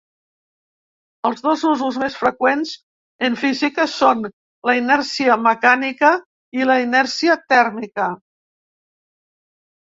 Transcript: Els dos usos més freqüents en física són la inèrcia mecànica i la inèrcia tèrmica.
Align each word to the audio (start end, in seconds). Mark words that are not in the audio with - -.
Els 1.29 1.43
dos 1.47 1.65
usos 1.71 1.99
més 2.03 2.15
freqüents 2.21 2.71
en 3.27 3.37
física 3.43 3.87
són 3.97 4.25
la 4.71 4.77
inèrcia 4.81 5.37
mecànica 5.51 6.13
i 6.63 6.69
la 6.73 6.81
inèrcia 6.89 7.39
tèrmica. 7.57 8.11